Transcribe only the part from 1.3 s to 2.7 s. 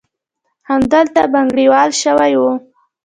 بنګړیواله شوې وه.